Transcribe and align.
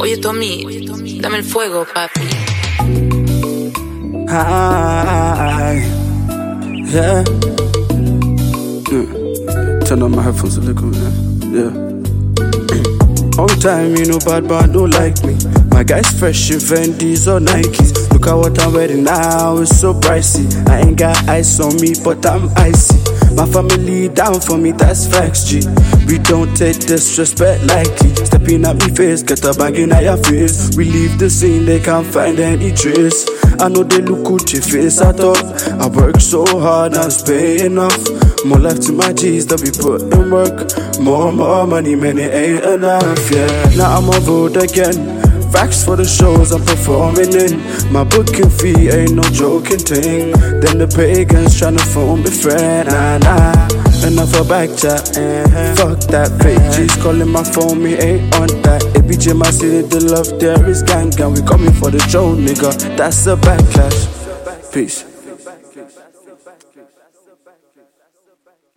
Oye, 0.00 0.16
Tommy, 0.20 0.64
dame 1.20 1.36
el 1.36 1.44
fuego, 1.44 1.84
papi. 1.84 2.28
Hi. 4.28 5.82
Yeah. 6.86 7.24
yeah. 8.90 9.80
Turn 9.84 10.02
on 10.02 10.10
my 10.14 10.22
headphones 10.22 10.56
a 10.56 10.60
little, 10.60 10.94
yeah. 10.94 11.10
Yeah. 11.50 11.70
On 13.40 13.48
time, 13.60 13.96
you 13.96 14.06
know, 14.06 14.18
bad 14.18 14.48
bad 14.48 14.72
don't 14.72 14.90
like 14.90 15.22
me. 15.24 15.36
My 15.70 15.82
guys 15.84 16.10
fresh 16.18 16.50
in 16.50 16.58
Fendi 16.58 17.14
or 17.26 17.40
Nikes. 17.40 18.10
Look 18.12 18.26
at 18.26 18.34
what 18.34 18.60
I'm 18.60 18.72
wearing 18.72 19.04
now, 19.04 19.58
it's 19.58 19.78
so 19.80 19.94
pricey. 19.94 20.46
I 20.68 20.80
ain't 20.80 20.98
got 20.98 21.16
ice 21.28 21.58
on 21.60 21.80
me, 21.80 21.94
but 22.04 22.24
I'm 22.26 22.50
icy. 22.56 22.98
My 23.36 23.46
family 23.46 24.08
down 24.08 24.40
for 24.40 24.58
me, 24.58 24.72
that's 24.72 25.06
facts, 25.06 25.44
G. 25.44 25.62
We 26.06 26.18
don't 26.18 26.54
take 26.56 26.78
disrespect 26.80 27.64
lightly. 27.64 28.14
Stepping 28.26 28.64
at 28.64 28.76
me 28.76 28.94
face, 28.94 29.22
get 29.22 29.44
a 29.44 29.54
bag 29.54 29.76
in 29.76 29.90
your 29.90 30.16
face. 30.16 30.76
We 30.76 30.84
leave 30.84 31.18
the 31.18 31.30
scene, 31.30 31.64
they 31.64 31.80
can't 31.80 32.06
find 32.06 32.38
any 32.38 32.72
trace. 32.72 33.28
I 33.60 33.68
know 33.68 33.82
they 33.82 34.00
look 34.02 34.24
good, 34.24 34.52
your 34.52 34.62
face 34.62 35.00
I 35.00 35.12
thought. 35.12 35.42
I 35.72 35.88
work 35.88 36.20
so 36.20 36.44
hard, 36.44 36.92
it's 36.94 37.22
paying 37.22 37.78
off. 37.78 37.96
More 38.44 38.58
life 38.58 38.80
to 38.86 38.92
my 38.92 39.12
G's 39.12 39.46
we 39.46 39.70
put 39.70 40.02
in 40.02 40.30
work. 40.30 40.70
More, 41.00 41.32
more 41.32 41.66
money, 41.66 41.94
man, 41.94 42.18
it 42.18 42.32
ain't 42.32 42.64
enough, 42.64 43.30
yeah. 43.30 43.74
Now 43.76 43.98
I'm 43.98 44.08
on 44.08 44.24
road 44.24 44.56
again. 44.56 45.20
Facts 45.52 45.84
for 45.84 45.96
the 45.96 46.04
shows 46.04 46.52
I'm 46.52 46.64
performing 46.64 47.34
in. 47.34 47.60
My 47.90 48.04
booking 48.04 48.48
fee 48.50 48.88
ain't 48.88 49.14
no 49.14 49.22
joking 49.34 49.78
thing. 49.78 50.30
Then 50.60 50.78
the 50.78 50.86
pagans 50.86 51.60
tryna 51.60 51.80
phone 51.80 52.22
me 52.22 52.30
friend, 52.30 52.88
nah 52.88 53.18
nah. 53.18 54.06
Enough 54.06 54.40
of 54.40 54.48
back 54.48 54.70
chat, 54.78 55.16
eh. 55.18 55.74
fuck 55.74 55.98
that 56.08 56.30
page. 56.40 56.62
G's 56.76 56.94
calling 57.02 57.28
my 57.28 57.42
phone, 57.42 57.82
me 57.82 57.94
ain't 57.94 58.34
on 58.36 58.46
that. 58.62 58.82
ABJ, 58.94 59.36
my 59.36 59.50
city, 59.50 59.82
the 59.82 60.00
love 60.00 60.38
there 60.38 60.64
is 60.68 60.82
gang 60.84 61.10
gang. 61.10 61.34
We 61.34 61.42
coming 61.42 61.72
for 61.72 61.90
the 61.90 61.98
show, 62.08 62.34
nigga. 62.36 62.96
That's 62.96 63.26
a 63.26 63.36
backlash. 63.36 64.72
Peace. 64.72 65.04